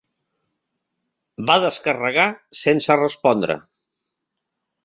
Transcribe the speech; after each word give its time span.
Va 1.51 1.59
descarregar 1.65 2.25
sense 2.63 2.99
respondre. 3.05 3.59